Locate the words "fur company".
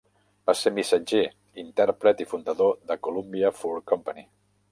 3.61-4.27